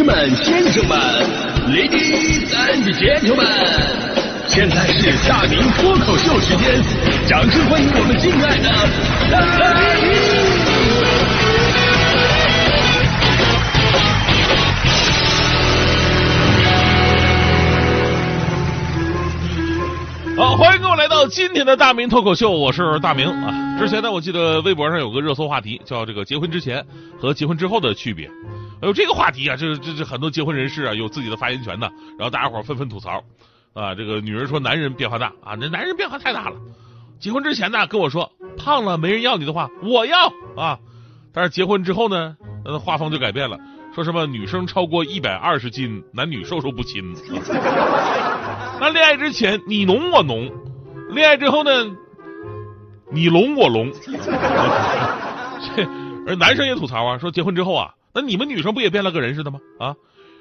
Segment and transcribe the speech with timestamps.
[0.00, 0.98] 士们、先生们
[1.68, 3.44] ，Ladies and Gentlemen，
[4.46, 6.82] 现在是大明脱口秀时间，
[7.28, 8.70] 掌声欢迎我们敬爱的！
[20.34, 23.76] 好，欢迎各位来到今天的大明脱口秀，我是大明啊。
[23.78, 26.82] 之前呢，我记得微博上有个热搜话题，叫这个结婚之前
[27.20, 28.30] 和结婚之后的区别。
[28.82, 33.22] 哎呦，这个话题啊，这这这很多结婚人士啊有自己的发言权的，然后大家伙纷纷吐槽
[33.74, 33.94] 啊。
[33.94, 36.56] 这个女人说男人变化大啊，那男人变化太大了。
[37.18, 40.78] 结婚之前呢跟我说胖了没人要你的话，我要啊。
[41.32, 43.58] 但是结婚之后呢，呃，画风就改变了，
[43.94, 47.14] 说什么女生超过一百二十斤，男女授受不亲。
[48.80, 50.50] 那恋爱之前你侬我侬，
[51.10, 51.70] 恋爱之后呢，
[53.12, 53.92] 你聋我聋。
[56.26, 57.94] 而男生也吐槽啊，说结婚之后啊。
[58.12, 59.60] 那你们女生不也变了个人似的吗？
[59.78, 59.94] 啊，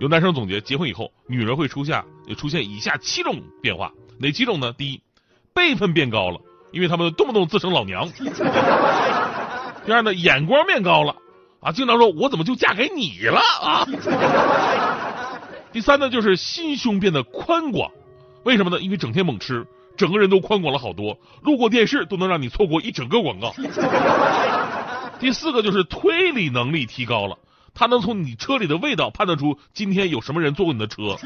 [0.00, 2.02] 有男生总结，结婚以后，女人会出现
[2.36, 4.72] 出现以下七种变化，哪七种呢？
[4.72, 5.00] 第一，
[5.54, 6.40] 辈分变高了，
[6.72, 8.08] 因为他们动不动自称老娘。
[9.86, 11.14] 第二呢，眼光变高了，
[11.60, 13.86] 啊，经常说我怎么就嫁给你了啊。
[15.72, 17.90] 第三呢，就是心胸变得宽广，
[18.44, 18.80] 为什么呢？
[18.80, 19.64] 因为整天猛吃，
[19.96, 23.54] 整个人都宽广了好多，路过电视都能让你错过一整个广告。
[25.20, 27.38] 第四个就是推理能力提高了。
[27.74, 31.16] 他能从你车里的味道判断出今天有什么人坐过你的车，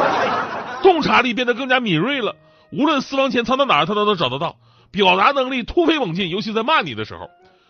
[0.82, 2.36] 洞察力变得更加敏锐了，
[2.70, 4.56] 无论私房钱藏到哪儿，他都能找得到。
[4.90, 7.28] 表达能力突飞猛进，尤其在骂你的时候。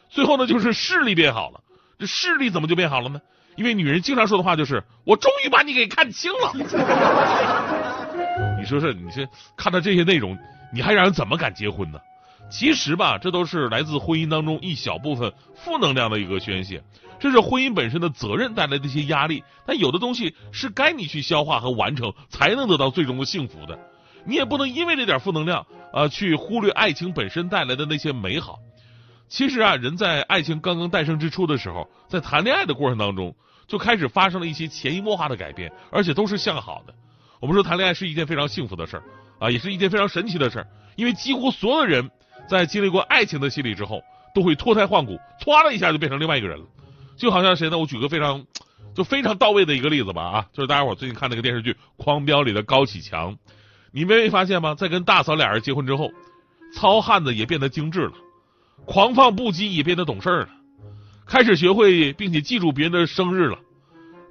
[0.08, 1.60] 最后呢，就是视力变好了。
[1.98, 3.20] 这视力怎么就变好了呢？
[3.56, 6.52] 因为女人经常说的话就是“我终于把你给看清了”。
[8.60, 10.36] 你说说，你这看到这些内容，
[10.72, 11.98] 你还让人怎么敢结婚呢？
[12.48, 16.82] 其实吧，这都是来自婚姻当中一小部分负能量的一个宣泄。
[17.18, 23.78] 这是婚姻本身的责任带来的一些压力，但有的东西是该你去消化和完成，才能得到最终的幸福的。
[24.24, 28.58] 你也不能因为这点负能量啊，去忽略爱情本身带来的那些美好。
[29.28, 33.34] 其实啊，人在爱情刚刚诞生之初的时候，在谈恋爱的过程当中，
[33.66, 36.94] 就开始发生了一些潜移默化的改变，而且都是向好的。
[37.40, 39.02] 我们说谈恋爱是一件非常幸福的事儿
[39.38, 40.66] 啊，也是一件非常神奇的事儿，
[40.96, 42.10] 因为几乎所有的人
[42.48, 44.02] 在经历过爱情的洗礼之后，
[44.34, 46.64] 都会脱胎换骨，歘的一下就变成另外一个人了。
[47.16, 47.78] 就好像谁呢？
[47.78, 48.44] 我举个非常
[48.94, 53.36] 就非常到位的一个例子吧啊，就是大家伙最近看那个电视剧《狂飙》里的高启强，
[53.90, 54.74] 你们没发现吗？
[54.74, 56.10] 在跟大嫂俩人结婚之后，
[56.74, 58.12] 糙汉子也变得精致了，
[58.84, 60.48] 狂放不羁也变得懂事了，
[61.26, 63.58] 开始学会并且记住别人的生日了，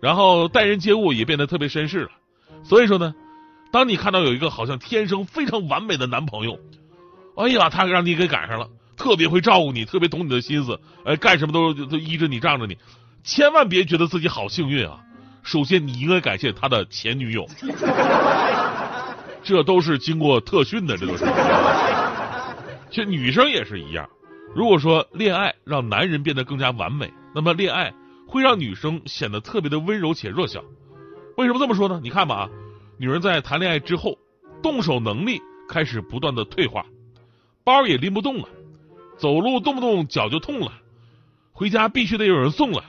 [0.02, 2.12] 然后待人接物也变得特别绅士了。
[2.64, 3.16] 所以说呢，
[3.72, 6.60] 当你看到有一个好像天生非常完美的男朋友，
[7.38, 8.68] 哎呀，他让你给赶上了。
[8.98, 12.78] 特别会照顾你，特别懂你的心思，哎，干什么都都依着你，仗着你，
[13.24, 15.02] 千万别觉得自己好幸运啊！
[15.44, 17.46] 首先，你应该感谢他的前女友，
[19.44, 21.26] 这都是经过特训的，这都是。
[22.90, 24.10] 其实女生也是一样，
[24.56, 27.94] 如果说恋爱让男人变得更加完美，那么恋爱
[28.26, 30.64] 会让女生显得特别的温柔且弱小。
[31.36, 32.00] 为什么这么说呢？
[32.02, 32.50] 你看吧啊，
[32.98, 34.18] 女人在谈恋爱之后，
[34.64, 36.86] 动手能力开始不断的退化，
[37.66, 38.48] 包也拎不动了。
[39.18, 40.72] 走路动不动脚就痛了，
[41.52, 42.84] 回家必须得有人送了，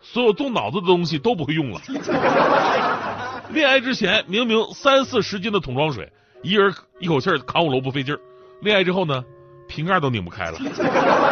[0.00, 1.80] 所有动脑子的东西都不会用了。
[3.52, 6.10] 恋爱之前明明三四十斤的桶装水，
[6.42, 8.20] 一人一口气扛五楼不费劲儿，
[8.60, 9.24] 恋爱之后呢，
[9.66, 10.58] 瓶盖都拧不开了。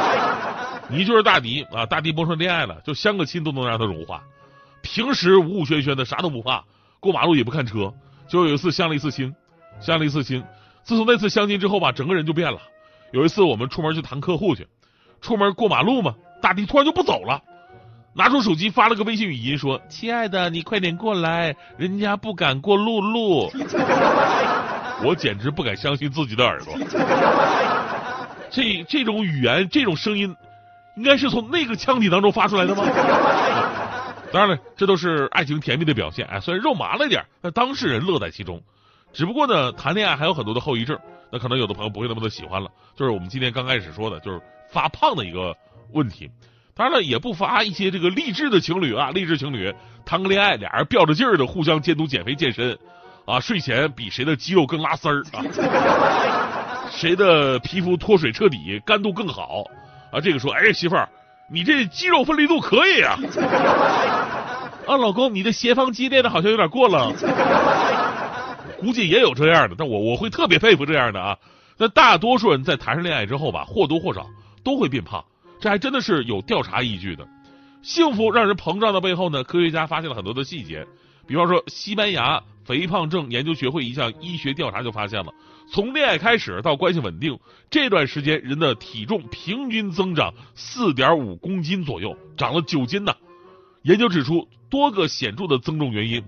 [0.89, 4.23] 你就是大迪啊，大迪甭说恋爱了，就相个亲都能让他融化。
[4.83, 6.65] 平时武武轩轩的啥都不怕，
[6.99, 7.93] 过马路也不看车，
[8.27, 9.35] 就有一次相了一次亲，
[9.81, 10.43] 相了一次亲，
[10.83, 12.59] 自从那次相亲之后吧，整个人就变了。
[13.13, 14.67] 有一次我们出门去谈客户去，
[15.21, 17.43] 出门过马路嘛，大弟突然就不走了，
[18.15, 23.51] 拿出手机发了个微信语音说：“亲爱的，你快点过来，人家不敢过路路。”
[25.03, 26.75] 我简直不敢相信自己的耳朵，
[28.51, 30.37] 这这种语言，这种声音，
[30.97, 32.85] 应该是从那个腔体当中发出来的吗？
[34.31, 38.63] 当然了，这都是爱情甜蜜的表现，哎，虽然肉麻了点，但当事人乐在其中。
[39.13, 40.99] 只不过呢，谈恋爱还有很多的后遗症。
[41.33, 44.41] 那可能有的朋友不会那么的喜欢了，就是我们今天刚开始说的，就是
[44.71, 45.57] 发胖的一个
[45.93, 46.31] 问题。
[46.75, 49.75] 当然了，也不乏一些这个励志的情侣啊，励志情侣
[50.07, 52.79] 谈个恋爱，俩人吊着劲儿的互相监督减肥健身
[53.27, 55.45] 啊，睡前比谁的肌肉更拉丝儿啊，
[56.91, 59.65] 谁的皮肤脱水彻底，干度更好
[60.11, 60.21] 啊。
[60.21, 61.09] 这个说，哎，媳妇儿，
[61.51, 63.19] 你这肌肉分离度可以啊。
[64.89, 67.13] 啊，老公，你的斜方肌练的好像有点过了。
[68.81, 71.39] 估计也有这样的，但我我会特别佩服这样的啊。
[71.77, 74.29] 那大多数人在谈上恋爱之后吧，或多或少
[74.63, 75.25] 都会变胖，
[75.61, 77.27] 这还真的是有调查依据的。
[77.83, 80.87] 幸福让人膨胀的背后呢，科学家发现了很多的细节，
[81.27, 85.33] 比方说西班牙肥胖症研究学会一项医学调查就发现了，
[85.73, 87.39] 从恋爱开始到关系稳定
[87.71, 93.15] 这段时间，人的体重平均增长四点五公斤左右，长了九斤呢。
[93.83, 96.23] 研究指出多个显著的增重原因，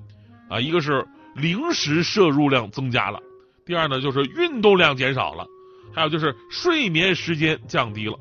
[0.49, 3.19] 啊，一个是零食摄入量增加了，
[3.65, 5.47] 第二呢就是运动量减少了，
[5.95, 8.19] 还有就是睡眠时间降低了。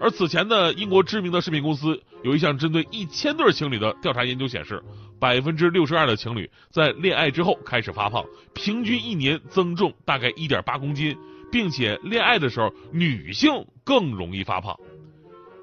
[0.00, 4.82] 而此前呢，英国知名的食品公司有一项针对一千对情侣的调查研究显示，
[5.18, 8.24] 百分之六十二的情侣在恋爱之后开始发胖，
[8.54, 11.16] 平均一年增重大概一点八公斤，
[11.50, 13.50] 并且恋爱的时候女性
[13.84, 14.74] 更容易发胖。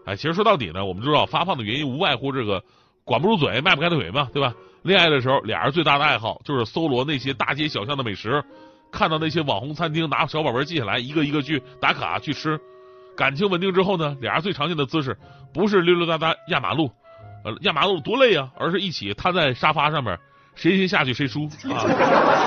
[0.06, 2.64] 哎，其实说到底呢，我们知道发胖的原因无外乎这个。
[3.04, 4.54] 管不住嘴，迈不开腿嘛，对吧？
[4.88, 8.44] 恋爱的时候，俩人最大的爱好就是搜罗那些大街小巷的美食，
[8.92, 12.58] 看到那些网红餐厅，拿小本本记下来，一个一个去打卡去吃。
[13.16, 15.18] 感情稳定之后呢，俩人最常见的姿势
[15.54, 16.90] 不是溜溜达达压马路，
[17.44, 20.18] 呃，压马路多累啊，而是一起瘫在沙发上面，
[20.56, 21.84] 谁先下去谁输啊。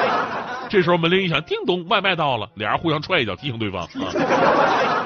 [0.71, 3.89] 这时候门铃一响，叮咚，外卖到了，俩人互相踹一脚提醒对方啊。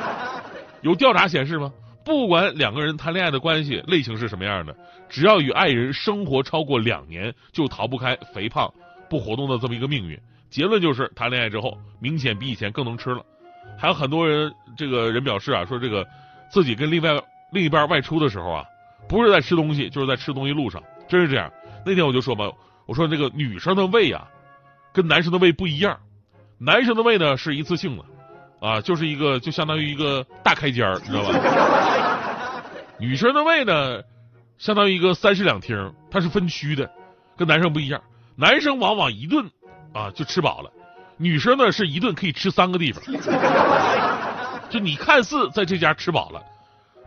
[0.82, 1.72] 有调查显示吗？
[2.04, 4.76] 不管两个人谈恋爱的关系类型是什么样的，
[5.08, 8.72] 只要与爱人生活超过两年，就逃不开肥胖
[9.08, 10.18] 不活动的这么一个命运。
[10.50, 13.24] 结论就是谈恋爱之后，明显比以前更能吃了。
[13.78, 16.06] 还有很多人，这个人表示啊，说这个
[16.50, 17.10] 自己跟另外
[17.50, 18.64] 另一半外出的时候啊，
[19.08, 21.50] 不是在吃东西，就是在吃东西路上，真是这样。
[21.86, 22.52] 那天我就说嘛，
[22.86, 24.28] 我说这个女生的胃啊，
[24.92, 25.98] 跟男生的胃不一样，
[26.58, 28.04] 男生的胃呢是一次性的。
[28.64, 32.62] 啊，就是一个就相当于一个大开间儿，你知道吧？
[32.99, 34.00] 女生的胃呢，
[34.56, 36.90] 相当于一个三室两厅，它是分区的，
[37.37, 38.00] 跟男生不一样。
[38.37, 39.50] 男生往往一顿
[39.93, 40.70] 啊就吃饱了，
[41.19, 43.05] 女生呢是一顿可以吃三个地方。
[44.70, 46.43] 就你看似在这家吃饱了，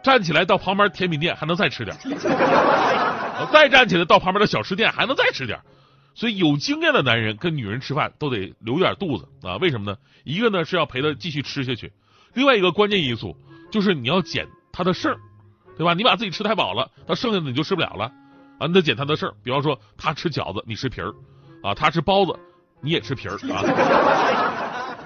[0.04, 1.98] 站起来到旁边甜品店还能再吃点，
[3.52, 5.60] 再站起来到旁边的小吃店还能再吃点。
[6.18, 9.58] 所以有经验的男人跟女人吃饭都得留点肚子啊？
[9.58, 9.98] 为什么呢？
[10.24, 11.94] 一个呢是要陪她继续吃下去，
[12.34, 13.38] 另外一个关键因素
[13.72, 15.20] 就是你要捡她的事儿，
[15.78, 15.94] 对吧？
[15.94, 18.12] 你把自己吃太饱了，她剩下的你就吃不了了
[18.58, 18.66] 啊！
[18.66, 21.14] 你得捡他的事儿，比方说他吃饺子，你吃皮儿
[21.62, 22.34] 啊；他吃包子，
[22.82, 23.62] 你也吃皮儿啊；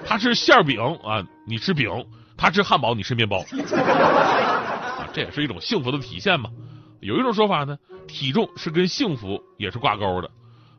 [0.06, 1.90] 他吃馅饼啊，你吃饼；
[2.38, 5.06] 他吃汉堡，你吃面包啊。
[5.12, 6.48] 这也是一种幸福的体现嘛。
[7.00, 7.76] 有一种说法呢，
[8.08, 10.30] 体重是跟幸福也是挂钩的。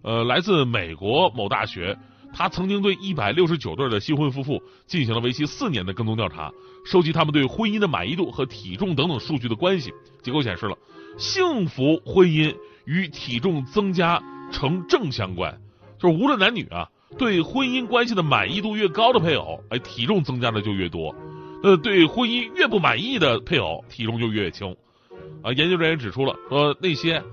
[0.04, 1.98] 呃，来自美国某大学，
[2.34, 6.52] 他曾经对一百六十九对的新婚夫妇进行了为期四年的跟踪调查，
[6.86, 9.94] 收集他们对婚姻的满意度和体重等等数据的关系。
[10.22, 10.78] 结果显示了，
[11.18, 12.54] 幸福婚姻
[12.84, 14.22] 与体重增加
[14.52, 15.58] 成正相关，
[15.98, 21.16] 就是无论男女啊，对婚姻关系的满意度越高的配偶，哎，体重增加的就越多；
[21.64, 24.76] 呃，对婚姻越不满意的配偶，体重就越轻。
[25.42, 27.24] 啊，研究人员指出了，说那些。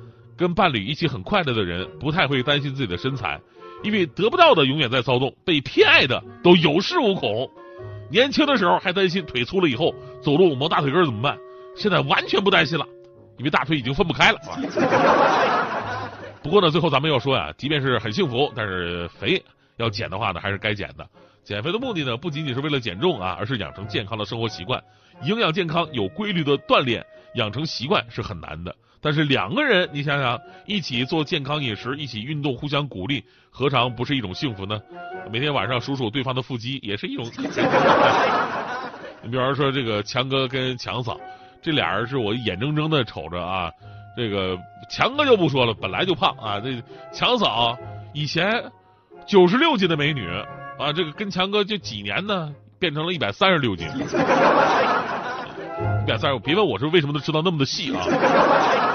[0.40, 3.38] 跟伴侣一起很快乐的人，不太会担心自己的身材，
[3.82, 7.46] 因为得不到的永远在骚动，被偏爱的都有恃无恐。
[8.10, 11.36] 年轻的时候还担心腿粗了以后走路磨大腿根怎么办，
[11.76, 12.86] 现在完全不担心了，
[13.36, 14.38] 因为大腿已经分不开了。
[16.42, 19.44] 不过呢，最后咱们要说呀，即便是很幸福，但是肥
[19.76, 21.06] 要减的话呢，还是该减的。
[21.44, 24.82] 减肥的目的呢，不仅仅是为了减重啊，而是养成健康的生活习惯。
[25.22, 27.04] 营养健康、有规律的锻炼，
[27.34, 28.74] 养成习惯是很难的。
[29.00, 34.78] 但是两个人，你想想，一起做健康饮食，一起运动，互相鼓励，何尝不是一种幸福呢？
[35.32, 37.24] 每天晚上数数对方的腹肌，也是一种。
[39.22, 41.18] 你比方说这个强哥跟强嫂，
[41.62, 43.70] 这俩人是我眼睁睁的瞅着啊，
[44.16, 44.58] 这个
[44.90, 47.76] 强哥就不说了，本来就胖啊，这强嫂
[48.12, 48.62] 以前
[49.26, 50.28] 九十六斤的美女
[50.78, 53.88] 啊，这个跟强哥就几年呢，变成了一百三十六斤。
[56.02, 58.04] 一百三十，别问我是为什么能知道那么的细啊！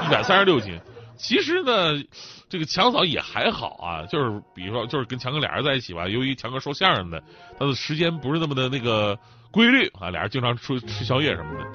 [0.06, 0.78] 一百三十六斤，
[1.16, 2.04] 其实呢，
[2.50, 7.24] 这个强嫂也还好啊，就是比如说，就是跟强哥俩人在一起吧，由于强哥说相声的，
[7.58, 9.18] 他的时间不是那么的那个
[9.52, 11.66] 规律啊，俩人经常出去吃宵夜什么的。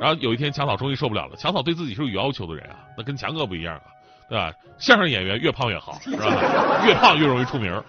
[0.00, 3.84] 然后有一天，强嫂终于受不了了，强嫂对自己是有要求的人啊，那跟强哥不一样啊，
[4.28, 4.52] 对吧？
[4.78, 6.86] 相声演员越胖越好，是吧？
[6.86, 7.82] 越胖越容易出名。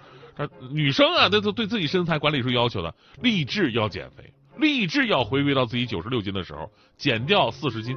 [0.70, 4.32] 女生啊，那都对自己身材管理是有要求的，立志要减肥。
[4.58, 7.96] 立志要回归到自己九十六斤的时候，减掉四十斤。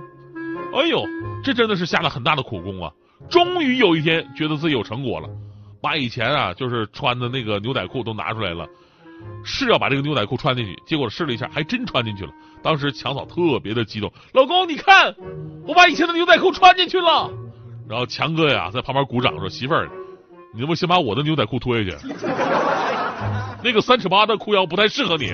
[0.74, 1.04] 哎呦，
[1.44, 2.92] 这真的是下了很大的苦功啊！
[3.30, 5.30] 终于有一天觉得自己有成果了，
[5.82, 8.68] 把以前啊就是穿的那个牛仔裤都拿出来了，
[9.44, 10.76] 是要把这个牛仔裤穿进去。
[10.86, 12.32] 结果试了一下，还真穿进去了。
[12.64, 15.16] 当时强嫂特别的激动，老公你看，
[15.66, 17.30] 我把以前的牛仔裤穿进去了。
[17.90, 19.90] 然后强哥呀在旁边鼓掌说：“媳妇儿，
[20.54, 21.96] 你能不能先把我的牛仔裤脱下去？
[23.64, 25.34] 那个三尺八的裤腰不太适合你。”